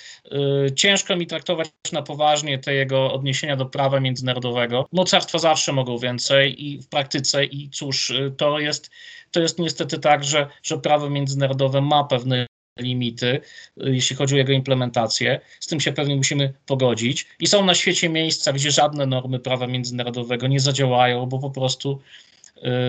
y, 0.68 0.74
ciężko 0.74 1.16
mi 1.16 1.26
traktować 1.26 1.70
na 1.92 2.02
poważnie 2.02 2.58
te 2.58 2.74
jego 2.74 3.12
odniesienia 3.12 3.56
do 3.56 3.66
prawa 3.66 4.00
międzynarodowego. 4.00 4.88
Mocarstwa 4.92 5.38
zawsze 5.38 5.72
mogą 5.72 5.98
więcej 5.98 6.64
i 6.64 6.82
w 6.82 6.88
praktyce 6.88 7.44
i 7.44 7.70
cóż, 7.70 8.10
y, 8.10 8.34
to 8.36 8.58
jest 8.58 8.90
to 9.30 9.40
jest 9.40 9.58
niestety 9.58 9.98
tak, 9.98 10.24
że, 10.24 10.46
że 10.62 10.78
prawo 10.78 11.10
międzynarodowe 11.10 11.80
ma 11.80 12.04
pewne 12.04 12.46
limity, 12.78 13.26
y, 13.26 13.40
jeśli 13.76 14.16
chodzi 14.16 14.34
o 14.34 14.38
jego 14.38 14.52
implementację. 14.52 15.40
Z 15.60 15.66
tym 15.66 15.80
się 15.80 15.92
pewnie 15.92 16.16
musimy 16.16 16.52
pogodzić. 16.66 17.26
I 17.38 17.46
są 17.46 17.64
na 17.64 17.74
świecie 17.74 18.08
miejsca, 18.08 18.52
gdzie 18.52 18.70
żadne 18.70 19.06
normy 19.06 19.38
prawa 19.38 19.66
międzynarodowego 19.66 20.46
nie 20.46 20.60
zadziałają, 20.60 21.26
bo 21.26 21.38
po 21.38 21.50
prostu 21.50 22.00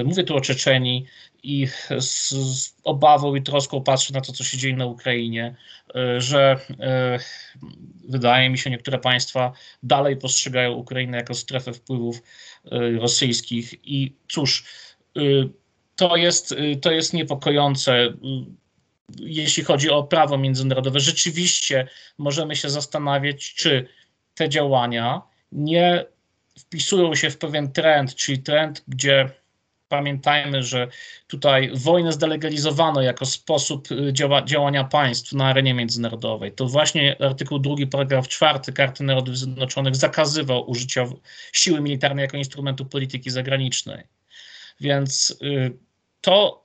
mówię 0.06 0.24
tu 0.24 0.36
o 0.36 0.42
Czeczeni 0.42 1.06
i 1.44 1.68
z, 2.00 2.30
z, 2.30 2.76
obawą 2.84 3.36
i 3.36 3.42
troską 3.42 3.84
patrzę 3.84 4.14
na 4.14 4.22
to, 4.22 4.34
co 4.34 4.44
się 4.44 4.58
dzieje 4.58 4.76
na 4.76 4.86
Ukrainie, 4.86 5.56
yy, 5.96 6.22
że 6.22 6.60
yy, 6.70 7.20
wydaje 8.10 8.50
mi 8.50 8.58
się, 8.58 8.70
niektóre 8.70 9.00
państwa 9.00 9.54
dalej 9.84 10.18
postrzegają 10.18 10.72
Ukrainę 10.72 11.18
jako 11.18 11.34
strefę 11.34 11.74
wpływów 11.74 12.24
y, 12.66 13.00
rosyjskich 13.00 13.74
i 13.84 14.16
cóż, 14.28 14.66
y, 15.18 15.50
to 15.96 16.16
jest, 16.16 16.52
y, 16.52 16.76
to 16.82 16.92
jest 16.92 17.14
niepokojące. 17.14 18.06
Y, 18.06 18.16
jeśli 19.20 19.64
chodzi 19.64 19.90
o 19.90 20.04
prawo 20.04 20.38
międzynarodowe, 20.38 21.00
rzeczywiście 21.00 21.88
możemy 22.18 22.56
się 22.56 22.70
zastanawiać, 22.70 23.54
czy 23.54 23.88
te 24.36 24.50
działania 24.50 25.22
nie 25.52 26.06
wpisują 26.60 27.16
się 27.16 27.30
w 27.30 27.38
pewien 27.38 27.72
trend, 27.72 28.16
czyli 28.16 28.40
trend, 28.40 28.84
gdzie 28.88 29.30
pamiętajmy, 29.96 30.64
że 30.64 30.88
tutaj 31.28 31.72
wojnę 31.74 32.12
zdelegalizowano 32.12 33.02
jako 33.02 33.26
sposób 33.26 33.92
y, 33.92 34.14
działa, 34.14 34.42
działania 34.42 34.84
państw 34.84 35.34
na 35.34 35.46
arenie 35.46 35.74
międzynarodowej. 35.74 36.52
To 36.52 36.66
właśnie 36.66 37.22
artykuł 37.22 37.60
2, 37.60 37.76
paragraf 37.92 38.28
4 38.28 38.60
Karty 38.74 39.04
Narodów 39.04 39.38
Zjednoczonych 39.38 39.96
zakazywał 39.96 40.70
użycia 40.70 41.06
siły 41.54 41.82
militarnej 41.82 42.24
jako 42.24 42.38
instrumentu 42.38 42.86
polityki 42.86 43.30
zagranicznej. 43.30 44.04
Więc 44.80 45.38
y, 45.42 45.78
to 46.22 46.62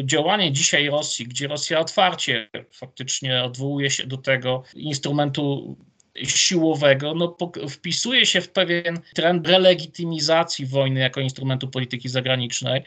y, 0.00 0.04
działanie 0.04 0.52
dzisiaj 0.52 0.90
Rosji, 0.90 1.26
gdzie 1.26 1.48
Rosja 1.48 1.80
otwarcie 1.80 2.48
faktycznie 2.72 3.42
odwołuje 3.42 3.90
się 3.90 4.06
do 4.06 4.16
tego 4.16 4.62
instrumentu 4.74 5.76
siłowego, 6.24 7.14
no, 7.14 7.36
wpisuje 7.68 8.26
się 8.26 8.40
w 8.40 8.50
pewien 8.50 9.00
trend 9.14 9.48
relegitymizacji 9.48 10.66
wojny 10.66 11.00
jako 11.00 11.20
instrumentu 11.20 11.68
polityki 11.68 12.08
zagranicznej. 12.08 12.82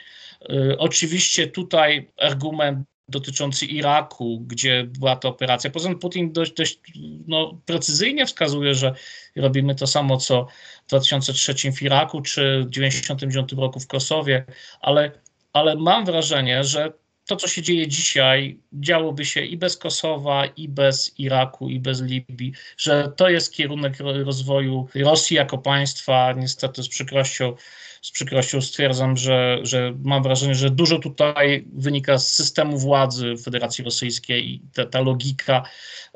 Y, 0.51 0.77
oczywiście 0.77 1.47
tutaj 1.47 2.11
argument 2.17 2.87
dotyczący 3.07 3.65
Iraku, 3.65 4.43
gdzie 4.47 4.83
była 4.83 5.15
to 5.15 5.29
operacja. 5.29 5.69
Poza 5.69 5.89
tym 5.89 5.99
Putin 5.99 6.33
dość, 6.33 6.53
dość 6.53 6.79
no, 7.27 7.61
precyzyjnie 7.65 8.25
wskazuje, 8.25 8.75
że 8.75 8.93
robimy 9.35 9.75
to 9.75 9.87
samo, 9.87 10.17
co 10.17 10.47
w 10.85 10.89
2003 10.89 11.71
w 11.71 11.81
Iraku 11.81 12.21
czy 12.21 12.41
w 12.41 12.69
1999 12.69 13.53
roku 13.53 13.79
w 13.79 13.87
Kosowie, 13.87 14.45
ale, 14.81 15.11
ale 15.53 15.75
mam 15.75 16.05
wrażenie, 16.05 16.63
że 16.63 16.93
to, 17.25 17.35
co 17.35 17.47
się 17.47 17.61
dzieje 17.61 17.87
dzisiaj, 17.87 18.59
działoby 18.73 19.25
się 19.25 19.41
i 19.41 19.57
bez 19.57 19.77
Kosowa, 19.77 20.45
i 20.45 20.69
bez 20.69 21.19
Iraku, 21.19 21.69
i 21.69 21.79
bez 21.79 22.01
Libii, 22.01 22.53
że 22.77 23.11
to 23.15 23.29
jest 23.29 23.53
kierunek 23.53 23.93
rozwoju 23.99 24.87
Rosji 24.95 25.35
jako 25.35 25.57
państwa. 25.57 26.33
Niestety 26.33 26.83
z 26.83 26.89
przykrością, 26.89 27.55
z 28.01 28.11
przykrością 28.11 28.61
stwierdzam, 28.61 29.17
że, 29.17 29.59
że 29.61 29.93
mam 30.03 30.23
wrażenie, 30.23 30.55
że 30.55 30.69
dużo 30.69 30.99
tutaj 30.99 31.65
wynika 31.73 32.17
z 32.17 32.31
systemu 32.31 32.77
władzy 32.77 33.33
Federacji 33.43 33.83
Rosyjskiej 33.83 34.49
i 34.49 34.61
ta, 34.73 34.85
ta 34.85 35.01
logika, 35.01 35.63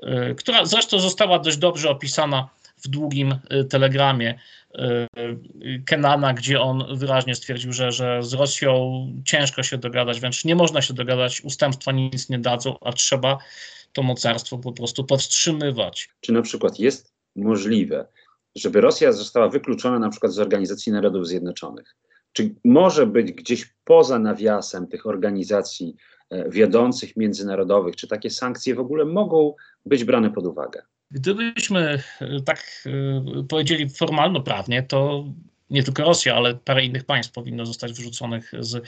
y, 0.04 0.36
która 0.36 0.66
zresztą 0.66 1.00
została 1.00 1.40
dość 1.40 1.58
dobrze 1.58 1.90
opisana 1.90 2.50
w 2.84 2.88
długim 2.88 3.36
y, 3.52 3.66
telegramie 3.66 4.40
y, 4.76 5.84
Kenana, 5.86 6.34
gdzie 6.34 6.62
on 6.62 6.98
wyraźnie 6.98 7.36
stwierdził, 7.36 7.74
że, 7.74 7.92
że 7.92 8.24
z 8.24 8.34
Rosją 8.34 9.08
ciężko 9.26 9.64
się 9.64 9.78
dogadać, 9.78 10.20
wręcz 10.20 10.46
nie 10.46 10.56
można 10.56 10.82
się 10.82 10.94
dogadać, 10.94 11.42
ustępstwa 11.42 11.92
nic 11.92 12.30
nie 12.30 12.40
dadzą, 12.40 12.76
a 12.82 12.94
trzeba 12.94 13.38
to 13.94 14.04
mocarstwo 14.04 14.58
po 14.58 14.72
prostu 14.72 15.04
powstrzymywać. 15.04 16.10
Czy 16.22 16.32
na 16.32 16.42
przykład 16.42 16.80
jest 16.80 17.14
możliwe, 17.36 18.08
żeby 18.56 18.82
Rosja 18.82 19.12
została 19.12 19.50
wykluczona 19.50 20.00
na 20.00 20.10
przykład 20.10 20.32
z 20.32 20.40
Organizacji 20.40 20.92
Narodów 20.92 21.28
Zjednoczonych? 21.28 21.96
Czy 22.34 22.56
może 22.66 23.08
być 23.08 23.32
gdzieś 23.32 23.74
poza 23.84 24.20
nawiasem 24.20 24.88
tych 24.88 25.06
organizacji 25.06 25.96
e, 26.30 26.50
wiodących 26.50 27.18
międzynarodowych, 27.18 27.96
czy 27.96 28.08
takie 28.08 28.30
sankcje 28.30 28.76
w 28.76 28.80
ogóle 28.80 29.06
mogą 29.06 29.54
być 29.86 30.04
brane 30.04 30.32
pod 30.32 30.46
uwagę? 30.46 30.82
Gdybyśmy 31.12 32.04
e, 32.22 32.42
tak 32.42 32.84
e, 32.86 33.44
powiedzieli 33.44 33.90
formalno-prawnie, 33.90 34.84
to 34.84 35.26
nie 35.70 35.84
tylko 35.84 36.04
Rosja, 36.04 36.36
ale 36.36 36.56
parę 36.56 36.86
innych 36.86 37.04
państw 37.04 37.34
powinno 37.34 37.66
zostać 37.66 37.94
wyrzuconych 37.94 38.52
z 38.60 38.76
y, 38.76 38.82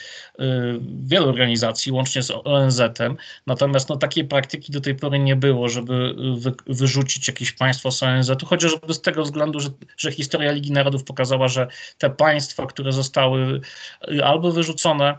wielu 1.03 1.29
organizacji, 1.29 1.91
łącznie 1.91 2.23
z 2.23 2.31
ONZ-em. 2.43 3.17
Natomiast 3.47 3.89
no, 3.89 3.97
takiej 3.97 4.25
praktyki 4.25 4.71
do 4.71 4.81
tej 4.81 4.95
pory 4.95 5.19
nie 5.19 5.35
było, 5.35 5.69
żeby 5.69 6.15
wy, 6.37 6.51
wyrzucić 6.67 7.27
jakieś 7.27 7.51
państwo 7.51 7.91
z 7.91 8.03
ONZ-u, 8.03 8.45
chociażby 8.45 8.93
z 8.93 9.01
tego 9.01 9.23
względu, 9.23 9.59
że, 9.59 9.69
że 9.97 10.11
historia 10.11 10.51
Ligi 10.51 10.71
Narodów 10.71 11.03
pokazała, 11.03 11.47
że 11.47 11.67
te 11.97 12.09
państwa, 12.09 12.65
które 12.65 12.91
zostały 12.91 13.61
albo 14.23 14.51
wyrzucone, 14.51 15.17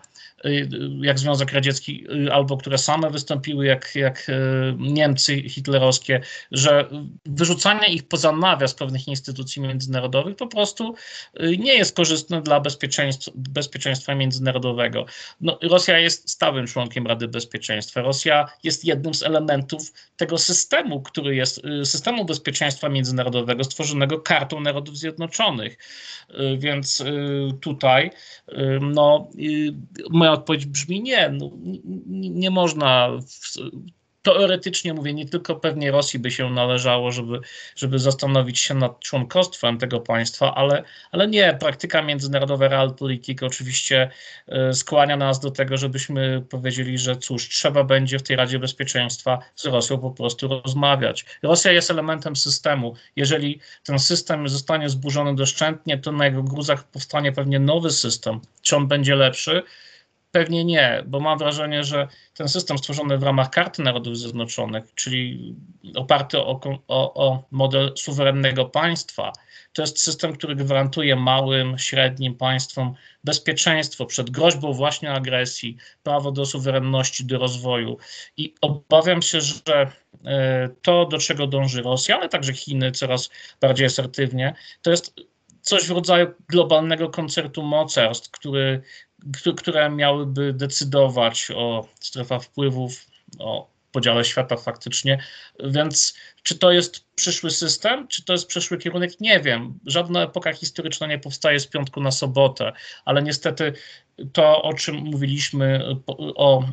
jak 1.02 1.18
Związek 1.18 1.52
Radziecki, 1.52 2.06
y, 2.26 2.32
albo 2.32 2.56
które 2.56 2.78
same 2.78 3.10
wystąpiły, 3.10 3.66
jak, 3.66 3.94
jak 3.94 4.28
y, 4.28 4.32
Niemcy 4.78 5.42
hitlerowskie, 5.48 6.20
że 6.52 6.88
wyrzucanie 7.26 7.88
ich 7.88 8.08
poza 8.08 8.32
nawias 8.32 8.74
pewnych 8.74 9.08
instytucji 9.08 9.62
międzynarodowych 9.62 10.36
po 10.36 10.46
prostu 10.46 10.94
nie 11.58 11.74
jest 11.74 11.96
korzystne 11.96 12.42
dla 12.42 12.60
bezpieczeństwa, 12.60 13.30
bezpieczeństwa 13.34 14.14
międzynarodowego. 14.14 15.06
No, 15.40 15.58
Rosja 15.62 15.98
jest 15.98 16.30
stałym 16.30 16.66
członkiem 16.66 17.06
Rady 17.06 17.28
Bezpieczeństwa. 17.28 18.02
Rosja 18.02 18.46
jest 18.62 18.84
jednym 18.84 19.14
z 19.14 19.22
elementów 19.22 19.92
tego 20.16 20.38
systemu, 20.38 21.02
który 21.02 21.36
jest 21.36 21.62
systemu 21.84 22.24
bezpieczeństwa 22.24 22.88
międzynarodowego 22.88 23.64
stworzonego 23.64 24.20
Kartą 24.20 24.60
Narodów 24.60 24.98
Zjednoczonych. 24.98 25.78
Więc 26.58 27.04
tutaj 27.60 28.10
no, 28.80 29.28
moja 30.30 30.40
odpowiedź 30.40 30.66
brzmi 30.66 31.02
nie. 31.02 31.28
No, 31.28 31.50
nie, 32.06 32.50
można. 32.50 33.08
W, 33.18 33.56
teoretycznie 34.22 34.94
mówię, 34.94 35.14
nie 35.14 35.26
tylko 35.26 35.56
pewnie 35.56 35.90
Rosji 35.90 36.18
by 36.18 36.30
się 36.30 36.50
należało, 36.50 37.12
żeby, 37.12 37.40
żeby 37.76 37.98
zastanowić 37.98 38.58
się 38.58 38.74
nad 38.74 39.00
członkostwem 39.00 39.78
tego 39.78 40.00
państwa, 40.00 40.54
ale, 40.54 40.84
ale 41.12 41.28
nie, 41.28 41.56
praktyka 41.60 42.02
międzynarodowa 42.02 42.68
realpolitik 42.68 43.42
oczywiście 43.42 44.10
e, 44.48 44.74
skłania 44.74 45.16
nas 45.16 45.40
do 45.40 45.50
tego, 45.50 45.76
żebyśmy 45.76 46.42
powiedzieli, 46.50 46.98
że 46.98 47.16
cóż, 47.16 47.48
trzeba 47.48 47.84
będzie 47.84 48.18
w 48.18 48.22
tej 48.22 48.36
Radzie 48.36 48.58
Bezpieczeństwa 48.58 49.38
z 49.54 49.64
Rosją 49.66 49.98
po 49.98 50.10
prostu 50.10 50.48
rozmawiać. 50.48 51.24
Rosja 51.42 51.72
jest 51.72 51.90
elementem 51.90 52.36
systemu. 52.36 52.94
Jeżeli 53.16 53.60
ten 53.84 53.98
system 53.98 54.48
zostanie 54.48 54.88
zburzony 54.88 55.34
doszczętnie, 55.34 55.98
to 55.98 56.12
na 56.12 56.26
jego 56.26 56.42
gruzach 56.42 56.84
powstanie 56.84 57.32
pewnie 57.32 57.58
nowy 57.58 57.90
system. 57.90 58.40
Czy 58.62 58.76
on 58.76 58.88
będzie 58.88 59.14
lepszy? 59.14 59.62
Pewnie 60.30 60.64
nie, 60.64 61.02
bo 61.06 61.20
mam 61.20 61.38
wrażenie, 61.38 61.84
że 61.84 62.08
ten 62.34 62.48
system 62.48 62.78
stworzony 62.78 63.18
w 63.18 63.22
ramach 63.22 63.50
Karty 63.50 63.82
Narodów 63.82 64.18
Zjednoczonych, 64.18 64.94
czyli 64.94 65.54
oparty 65.96 66.38
o, 66.38 66.60
o, 66.88 67.14
o, 67.14 67.42
model 67.50 67.92
suwerennego 67.96 68.64
państwa, 68.64 69.32
to 69.72 69.82
jest 69.82 70.02
system, 70.02 70.32
który 70.32 70.56
gwarantuje 70.56 71.16
małym, 71.16 71.78
średnim 71.78 72.34
państwom 72.34 72.94
bezpieczeństwo 73.24 74.06
przed 74.06 74.30
groźbą 74.30 74.72
właśnie 74.72 75.12
agresji, 75.12 75.76
prawo 76.02 76.32
do 76.32 76.46
suwerenności, 76.46 77.24
do 77.24 77.38
rozwoju. 77.38 77.96
I 78.36 78.54
obawiam 78.60 79.22
się, 79.22 79.40
że 79.40 79.92
e, 80.24 80.68
to, 80.82 81.06
do 81.06 81.18
czego 81.18 81.46
dąży 81.46 81.82
Rosja, 81.82 82.16
ale 82.16 82.28
także 82.28 82.52
Chiny 82.52 82.92
coraz 82.92 83.30
bardziej 83.60 83.86
asertywnie, 83.86 84.54
to 84.82 84.90
jest 84.90 85.14
coś 85.62 85.86
w 85.86 85.90
rodzaju 85.90 86.26
globalnego 86.48 87.08
koncertu 87.08 87.62
mocarstw, 87.62 88.30
który 88.30 88.82
które 89.56 89.90
miałyby 89.90 90.52
decydować 90.52 91.48
o 91.56 91.88
strefach 92.00 92.42
wpływów, 92.42 93.06
o 93.38 93.70
podziale 93.92 94.24
świata 94.24 94.56
faktycznie. 94.56 95.22
Więc 95.64 96.14
czy 96.42 96.58
to 96.58 96.72
jest 96.72 97.04
przyszły 97.14 97.50
system, 97.50 98.08
czy 98.08 98.24
to 98.24 98.32
jest 98.32 98.46
przyszły 98.46 98.78
kierunek? 98.78 99.20
Nie 99.20 99.40
wiem. 99.40 99.78
Żadna 99.86 100.22
epoka 100.22 100.52
historyczna 100.52 101.06
nie 101.06 101.18
powstaje 101.18 101.60
z 101.60 101.66
piątku 101.66 102.00
na 102.00 102.10
sobotę, 102.10 102.72
ale 103.04 103.22
niestety 103.22 103.72
to, 104.32 104.62
o 104.62 104.74
czym 104.74 104.96
mówiliśmy, 104.96 105.96
o 106.36 106.64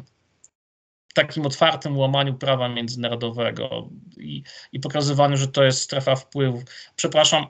takim 1.13 1.45
otwartym 1.45 1.97
łamaniu 1.97 2.33
prawa 2.33 2.69
międzynarodowego 2.69 3.89
i, 4.17 4.43
i 4.71 4.79
pokazywaniu, 4.79 5.37
że 5.37 5.47
to 5.47 5.63
jest 5.63 5.81
strefa 5.81 6.15
wpływów. 6.15 6.63
Przepraszam, 6.95 7.47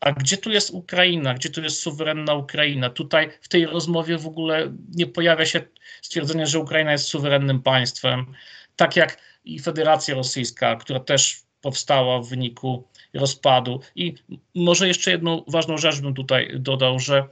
a 0.00 0.12
gdzie 0.12 0.36
tu 0.36 0.50
jest 0.50 0.70
Ukraina? 0.70 1.34
Gdzie 1.34 1.50
tu 1.50 1.62
jest 1.62 1.80
suwerenna 1.80 2.34
Ukraina? 2.34 2.90
Tutaj 2.90 3.30
w 3.40 3.48
tej 3.48 3.66
rozmowie 3.66 4.18
w 4.18 4.26
ogóle 4.26 4.72
nie 4.94 5.06
pojawia 5.06 5.46
się 5.46 5.60
stwierdzenie, 6.02 6.46
że 6.46 6.58
Ukraina 6.58 6.92
jest 6.92 7.04
suwerennym 7.04 7.62
państwem, 7.62 8.34
tak 8.76 8.96
jak 8.96 9.18
i 9.44 9.58
Federacja 9.58 10.14
Rosyjska, 10.14 10.76
która 10.76 11.00
też 11.00 11.42
powstała 11.60 12.20
w 12.20 12.28
wyniku 12.28 12.88
rozpadu. 13.14 13.80
I 13.96 14.14
może 14.54 14.88
jeszcze 14.88 15.10
jedną 15.10 15.44
ważną 15.48 15.78
rzecz 15.78 16.00
bym 16.00 16.14
tutaj 16.14 16.50
dodał, 16.58 16.98
że 16.98 17.28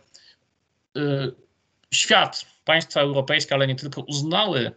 y, 0.97 1.01
świat, 1.95 2.47
państwa 2.65 3.01
europejskie, 3.01 3.55
ale 3.55 3.67
nie 3.67 3.77
tylko, 3.77 4.01
uznały 4.01 4.73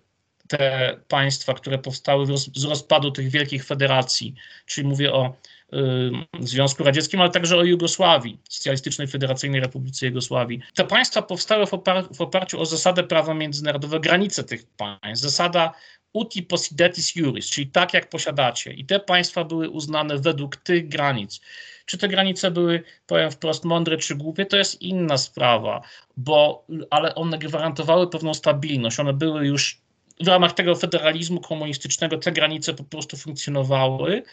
te 0.48 0.96
państwa, 1.08 1.54
które 1.54 1.78
powstały 1.78 2.26
z 2.56 2.64
rozpadu 2.64 3.12
tych 3.12 3.30
wielkich 3.30 3.66
federacji, 3.66 4.36
czyli 4.66 4.88
mówię 4.88 5.14
o 5.14 5.36
Związku 6.40 6.84
Radzieckim, 6.84 7.22
ale 7.22 7.30
także 7.30 7.58
o 7.58 7.64
Jugosławii, 7.64 8.40
Socjalistycznej 8.50 9.08
Federacyjnej 9.08 9.62
Republice 9.62 10.06
Jugosławii. 10.06 10.60
Te 10.76 10.84
państwa 10.84 11.22
powstały 11.22 11.66
w, 11.66 11.74
opar 11.74 12.06
w 12.16 12.22
oparciu 12.22 12.62
o 12.62 12.66
zasadę 12.66 13.04
prawa 13.04 13.34
międzynarodowego, 13.34 14.00
granice 14.02 14.44
tych 14.44 14.66
państw. 14.68 15.24
Zasada 15.24 15.74
uti 16.14 16.44
possidetis 16.44 17.16
juris, 17.16 17.50
czyli 17.50 17.68
tak 17.68 17.94
jak 17.94 18.10
posiadacie. 18.10 18.74
I 18.74 18.86
te 18.86 19.00
państwa 19.00 19.44
były 19.44 19.70
uznane 19.70 20.18
według 20.18 20.56
tych 20.56 20.88
granic. 20.88 21.42
Czy 21.86 21.98
te 21.98 22.08
granice 22.08 22.52
były, 22.52 22.84
powiem 23.08 23.32
wprost, 23.32 23.66
mądre 23.66 23.98
czy 23.98 24.16
głupie, 24.16 24.46
to 24.46 24.58
jest 24.58 24.82
inna 24.82 25.18
sprawa, 25.18 25.82
bo, 26.18 26.66
ale 26.90 27.16
one 27.16 27.38
gwarantowały 27.38 28.10
pewną 28.10 28.34
stabilność. 28.34 29.00
One 29.00 29.14
były 29.14 29.48
już 29.48 29.82
w 30.20 30.28
ramach 30.28 30.54
tego 30.54 30.76
federalizmu 30.76 31.42
komunistycznego 31.42 32.18
te 32.18 32.32
granice 32.32 32.74
po 32.74 32.84
prostu 32.84 33.18
funkcjonowały 33.18 34.24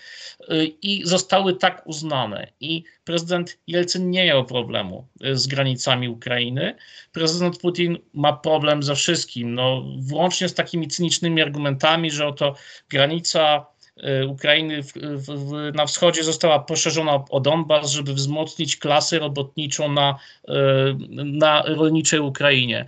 y, 0.51 0.67
i 0.83 1.03
zostały 1.05 1.57
tak 1.57 1.87
uznane. 1.87 2.47
I 2.61 2.85
prezydent 3.05 3.59
Jelcyn 3.67 4.11
nie 4.11 4.25
miał 4.25 4.45
problemu 4.45 5.07
y, 5.25 5.37
z 5.37 5.47
granicami 5.47 6.09
Ukrainy. 6.09 6.75
Prezydent 7.13 7.59
Putin 7.59 7.99
ma 8.15 8.33
problem 8.33 8.83
ze 8.83 8.95
wszystkim, 8.95 9.55
no, 9.55 9.85
włącznie 9.99 10.49
z 10.49 10.55
takimi 10.55 10.89
cynicznymi 10.89 11.43
argumentami, 11.43 12.11
że 12.11 12.27
oto 12.27 12.55
granica 12.89 13.67
y, 14.23 14.27
Ukrainy 14.27 14.83
w, 14.83 14.93
w, 15.17 15.53
na 15.75 15.87
wschodzie 15.87 16.25
została 16.25 16.59
poszerzona 16.59 17.25
o 17.31 17.41
Donbas, 17.41 17.91
żeby 17.91 18.15
wzmocnić 18.15 18.77
klasę 18.77 19.19
robotniczą 19.19 19.93
na, 19.93 20.19
na 21.15 21.63
rolniczej 21.63 22.21
Ukrainie 22.21 22.87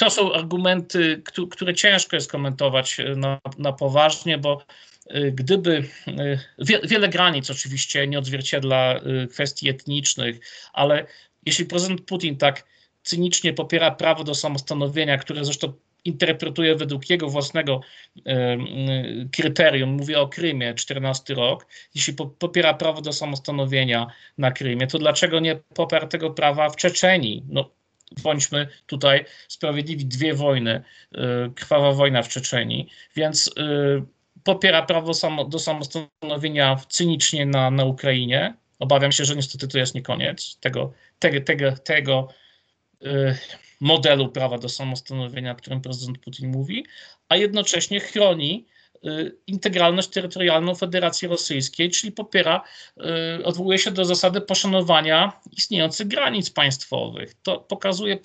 to 0.00 0.10
są 0.10 0.32
argumenty, 0.32 1.22
które 1.50 1.74
ciężko 1.74 2.16
jest 2.16 2.30
komentować 2.30 3.00
e, 3.00 3.16
na, 3.16 3.40
na 3.58 3.72
poważnie, 3.72 4.38
bo 4.38 4.64
e, 5.06 5.30
gdyby 5.30 5.84
e, 6.08 6.88
wiele 6.88 7.08
granic 7.08 7.50
oczywiście 7.50 8.06
nie 8.06 8.18
odzwierciedla 8.18 9.00
kwestii 9.30 9.68
etnicznych, 9.68 10.40
ale 10.72 11.06
jeśli 11.46 11.64
prezydent 11.64 12.00
Putin 12.00 12.36
tak 12.36 12.64
cynicznie 13.02 13.52
popiera 13.52 13.90
prawo 13.90 14.24
do 14.24 14.34
samostanowienia, 14.34 15.18
które 15.18 15.44
zresztą 15.44 15.72
interpretuje 16.04 16.76
według 16.76 17.10
jego 17.10 17.28
własnego 17.28 17.80
kryterium, 19.32 19.90
mówię 19.90 20.20
o 20.20 20.28
Krymie, 20.28 20.74
14 20.74 21.34
rok, 21.34 21.66
jeśli 21.94 22.14
popiera 22.38 22.74
prawo 22.74 23.00
do 23.00 23.12
samostanowienia 23.12 24.06
na 24.38 24.50
Krymie, 24.50 24.86
to 24.86 24.98
dlaczego 24.98 25.40
nie 25.40 25.56
poparł 25.56 26.08
tego 26.08 26.30
prawa 26.30 26.70
w 26.70 26.76
Czeczenii? 26.76 27.44
No, 27.48 27.70
bądźmy 28.22 28.68
tutaj 28.86 29.24
sprawiedliwi, 29.48 30.06
dwie 30.06 30.34
wojny, 30.34 30.82
y, 31.14 31.18
krwawa 31.54 31.92
wojna 31.92 32.22
w 32.22 32.28
Czeczenii, 32.28 32.88
więc 33.16 33.46
y, 33.46 33.50
popiera 34.44 34.82
prawo 34.82 35.12
do 35.48 35.58
samostanowienia 35.58 36.76
cynicznie 36.88 37.46
na, 37.46 37.70
na 37.70 37.84
Ukrainie. 37.84 38.54
Obawiam 38.78 39.12
się, 39.12 39.24
że 39.24 39.36
niestety 39.36 39.68
to 39.68 39.78
jest 39.78 39.94
nie 39.94 40.02
koniec 40.02 40.56
tego, 40.60 40.92
tego, 41.18 41.40
tego, 41.40 41.72
tego 41.72 42.28
y, 43.02 43.38
modelu 43.80 44.28
prawa 44.28 44.58
do 44.58 44.68
samostanowienia, 44.68 45.52
o 45.52 45.54
którym 45.54 45.80
prezydent 45.80 46.18
Putin 46.18 46.50
mówi, 46.50 46.86
a 47.28 47.36
jednocześnie 47.36 48.00
chroni 48.00 48.66
integralność 49.46 50.08
terytorialną 50.08 50.74
Federacji 50.74 51.28
Rosyjskiej, 51.28 51.90
czyli 51.90 52.12
popiera, 52.12 52.64
y, 53.40 53.44
odwołuje 53.44 53.78
się 53.78 53.90
do 53.90 54.04
zasady 54.04 54.40
poszanowania 54.40 55.40
istniejących 55.52 56.08
granic 56.08 56.50
państwowych. 56.50 57.34
To 57.42 57.60
pokazuje 57.60 58.18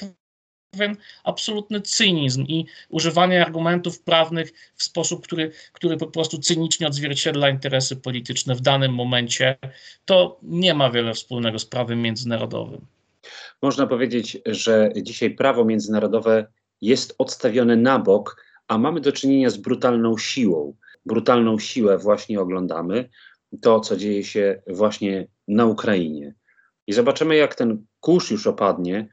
pewien 0.71 0.97
absolutny 1.23 1.81
cynizm 1.81 2.43
i 2.47 2.65
używanie 2.89 3.45
argumentów 3.45 4.01
prawnych 4.01 4.53
w 4.75 4.83
sposób, 4.83 5.23
który, 5.23 5.51
który 5.73 5.97
po 5.97 6.07
prostu 6.07 6.37
cynicznie 6.37 6.87
odzwierciedla 6.87 7.49
interesy 7.49 7.95
polityczne 7.95 8.55
w 8.55 8.61
danym 8.61 8.93
momencie. 8.93 9.57
To 10.05 10.39
nie 10.43 10.73
ma 10.73 10.89
wiele 10.89 11.13
wspólnego 11.13 11.59
z 11.59 11.65
prawem 11.65 12.01
międzynarodowym. 12.01 12.85
Można 13.61 13.87
powiedzieć, 13.87 14.37
że 14.45 14.89
dzisiaj 15.01 15.31
prawo 15.31 15.65
międzynarodowe 15.65 16.47
jest 16.81 17.15
odstawione 17.17 17.75
na 17.75 17.99
bok 17.99 18.45
a 18.67 18.77
mamy 18.77 19.01
do 19.01 19.11
czynienia 19.11 19.49
z 19.49 19.57
brutalną 19.57 20.17
siłą. 20.17 20.75
Brutalną 21.05 21.59
siłę 21.59 21.97
właśnie 21.97 22.39
oglądamy, 22.39 23.09
to 23.61 23.79
co 23.79 23.97
dzieje 23.97 24.23
się 24.23 24.61
właśnie 24.67 25.27
na 25.47 25.65
Ukrainie. 25.65 26.35
I 26.87 26.93
zobaczymy, 26.93 27.35
jak 27.35 27.55
ten 27.55 27.85
kurz 27.99 28.31
już 28.31 28.47
opadnie 28.47 29.07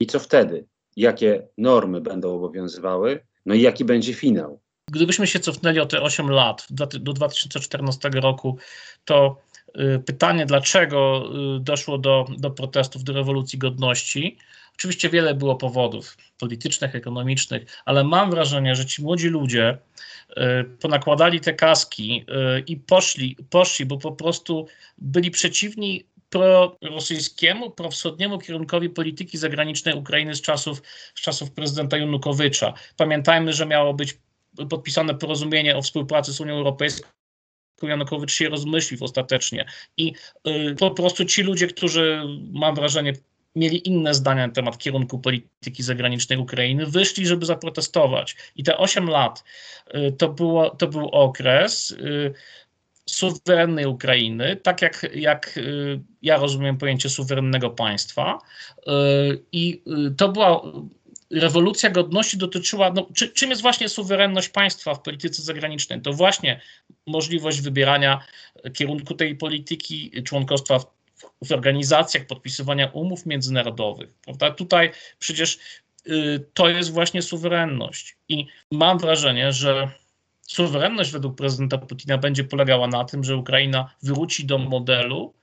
i 0.00 0.06
co 0.06 0.18
wtedy, 0.18 0.66
jakie 0.96 1.48
normy 1.58 2.00
będą 2.00 2.34
obowiązywały, 2.34 3.26
no 3.46 3.54
i 3.54 3.60
jaki 3.60 3.84
będzie 3.84 4.14
finał. 4.14 4.60
Gdybyśmy 4.92 5.26
się 5.26 5.40
cofnęli 5.40 5.80
o 5.80 5.86
te 5.86 6.02
8 6.02 6.30
lat, 6.30 6.66
do 6.70 7.12
2014 7.12 8.10
roku, 8.14 8.58
to 9.04 9.36
y, 9.68 9.98
pytanie, 9.98 10.46
dlaczego 10.46 11.30
y, 11.56 11.60
doszło 11.60 11.98
do, 11.98 12.26
do 12.38 12.50
protestów, 12.50 13.04
do 13.04 13.12
rewolucji 13.12 13.58
godności, 13.58 14.38
Oczywiście 14.74 15.10
wiele 15.10 15.34
było 15.34 15.56
powodów 15.56 16.16
politycznych, 16.38 16.94
ekonomicznych, 16.94 17.82
ale 17.84 18.04
mam 18.04 18.30
wrażenie, 18.30 18.76
że 18.76 18.86
ci 18.86 19.02
młodzi 19.02 19.28
ludzie 19.28 19.78
e, 20.36 20.64
ponakładali 20.64 21.40
te 21.40 21.54
kaski 21.54 22.24
i 22.66 22.76
poszli, 22.76 23.36
poszli, 23.50 23.86
bo 23.86 23.98
po 23.98 24.12
prostu 24.12 24.66
byli 24.98 25.30
przeciwni 25.30 26.04
prorosyjskiemu, 26.30 27.70
prowschodniemu 27.70 28.38
kierunkowi 28.38 28.90
polityki 28.90 29.38
zagranicznej 29.38 29.94
Ukrainy 29.94 30.34
z 30.34 30.42
czasów, 30.42 30.82
z 31.14 31.20
czasów 31.20 31.50
prezydenta 31.50 31.96
Janukowycza. 31.96 32.72
Pamiętajmy, 32.96 33.52
że 33.52 33.66
miało 33.66 33.94
być 33.94 34.18
podpisane 34.70 35.14
porozumienie 35.14 35.76
o 35.76 35.82
współpracy 35.82 36.32
z 36.32 36.40
Unią 36.40 36.54
Europejską. 36.54 37.08
Janukowicz 37.82 38.32
się 38.32 38.48
rozmyślił 38.48 39.04
ostatecznie. 39.04 39.64
I 39.96 40.12
y, 40.48 40.74
po 40.78 40.90
prostu 40.90 41.24
ci 41.24 41.42
ludzie, 41.42 41.66
którzy 41.66 42.22
mam 42.52 42.74
wrażenie 42.74 43.12
mieli 43.56 43.88
inne 43.88 44.14
zdania 44.14 44.46
na 44.46 44.52
temat 44.52 44.78
kierunku 44.78 45.18
polityki 45.18 45.82
zagranicznej 45.82 46.38
Ukrainy, 46.38 46.86
wyszli, 46.86 47.26
żeby 47.26 47.46
zaprotestować. 47.46 48.36
I 48.56 48.64
te 48.64 48.78
8 48.78 49.08
lat 49.08 49.44
y, 49.94 50.12
to, 50.12 50.28
było, 50.28 50.70
to 50.70 50.86
był 50.86 51.08
okres 51.08 51.90
y, 51.90 52.34
suwerennej 53.06 53.86
Ukrainy, 53.86 54.56
tak 54.56 54.82
jak, 54.82 55.06
jak 55.14 55.56
y, 55.56 56.00
ja 56.22 56.36
rozumiem 56.36 56.78
pojęcie 56.78 57.08
suwerennego 57.08 57.70
państwa. 57.70 58.38
I 59.52 59.82
to 60.16 60.28
była 60.28 60.62
rewolucja 61.32 61.90
godności 61.90 62.38
dotyczyła, 62.38 62.92
no, 62.92 63.06
czy, 63.14 63.28
czym 63.28 63.50
jest 63.50 63.62
właśnie 63.62 63.88
suwerenność 63.88 64.48
państwa 64.48 64.94
w 64.94 65.02
polityce 65.02 65.42
zagranicznej? 65.42 66.00
To 66.00 66.12
właśnie 66.12 66.60
możliwość 67.06 67.60
wybierania 67.60 68.20
kierunku 68.74 69.14
tej 69.14 69.36
polityki, 69.36 70.22
członkostwa 70.24 70.78
w 70.78 70.86
w 71.44 71.52
organizacjach 71.52 72.26
podpisywania 72.26 72.86
umów 72.86 73.26
międzynarodowych. 73.26 74.14
Prawda? 74.24 74.50
Tutaj 74.50 74.90
przecież 75.18 75.58
y, 76.06 76.44
to 76.54 76.68
jest 76.68 76.92
właśnie 76.92 77.22
suwerenność. 77.22 78.16
I 78.28 78.46
mam 78.72 78.98
wrażenie, 78.98 79.52
że 79.52 79.90
suwerenność 80.42 81.12
według 81.12 81.36
prezydenta 81.36 81.78
Putina 81.78 82.18
będzie 82.18 82.44
polegała 82.44 82.88
na 82.88 83.04
tym, 83.04 83.24
że 83.24 83.36
Ukraina 83.36 83.90
wróci 84.02 84.46
do 84.46 84.58
modelu 84.58 85.34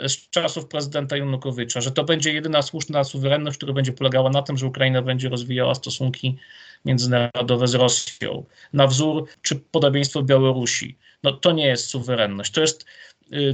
y, 0.00 0.08
z 0.08 0.30
czasów 0.30 0.66
prezydenta 0.66 1.16
Janukowycza, 1.16 1.80
że 1.80 1.90
to 1.90 2.04
będzie 2.04 2.32
jedyna 2.32 2.62
słuszna 2.62 3.04
suwerenność, 3.04 3.56
która 3.56 3.72
będzie 3.72 3.92
polegała 3.92 4.30
na 4.30 4.42
tym, 4.42 4.56
że 4.56 4.66
Ukraina 4.66 5.02
będzie 5.02 5.28
rozwijała 5.28 5.74
stosunki 5.74 6.38
międzynarodowe 6.84 7.68
z 7.68 7.74
Rosją, 7.74 8.44
na 8.72 8.86
wzór 8.86 9.26
czy 9.42 9.56
podobieństwo 9.56 10.22
Białorusi. 10.22 10.98
No 11.22 11.32
to 11.32 11.52
nie 11.52 11.66
jest 11.66 11.88
suwerenność. 11.88 12.52
To 12.52 12.60
jest 12.60 12.84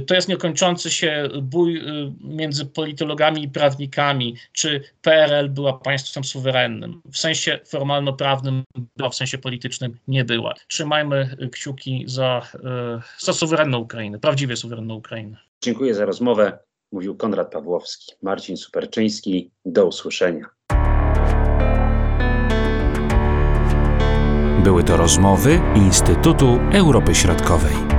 to 0.07 0.15
jest 0.15 0.27
niekończący 0.27 0.89
się 0.89 1.29
bój 1.41 1.77
y, 1.77 2.13
między 2.23 2.65
politologami 2.65 3.43
i 3.43 3.49
prawnikami, 3.49 4.35
czy 4.51 4.83
PRL 5.01 5.49
była 5.49 5.73
państwem 5.73 6.23
suwerennym. 6.23 7.01
W 7.11 7.17
sensie 7.17 7.59
formalno-prawnym 7.65 8.63
była, 8.97 9.09
w 9.09 9.15
sensie 9.15 9.37
politycznym 9.37 9.97
nie 10.07 10.25
była. 10.25 10.53
Trzymajmy 10.67 11.37
kciuki 11.51 12.03
za, 12.07 12.41
y, 12.55 13.25
za 13.25 13.33
suwerenną 13.33 13.77
Ukrainę, 13.77 14.19
prawdziwie 14.19 14.55
suwerenną 14.55 14.95
Ukrainę. 14.95 15.37
Dziękuję 15.61 15.95
za 15.95 16.05
rozmowę. 16.05 16.59
Mówił 16.91 17.15
Konrad 17.15 17.51
Pawłowski, 17.51 18.13
Marcin 18.21 18.57
Superczyński. 18.57 19.51
Do 19.65 19.85
usłyszenia. 19.85 20.45
Były 24.63 24.83
to 24.83 24.97
rozmowy 24.97 25.59
Instytutu 25.75 26.59
Europy 26.73 27.15
Środkowej. 27.15 27.90